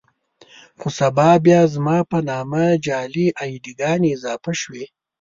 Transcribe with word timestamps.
خو 0.79 0.87
سبا 0.99 1.29
بيا 1.45 1.61
زما 1.73 1.97
په 2.11 2.17
نامه 2.29 2.63
جعلي 2.85 3.27
اې 3.41 3.51
ډي 3.63 3.73
ګانې 3.79 4.09
اضافه 4.15 4.51
شوې. 4.61 4.85